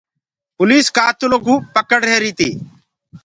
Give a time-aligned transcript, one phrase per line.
[0.57, 2.49] پوليس ڪآتلو ڪوُ پَڪڙ رهيري تي۔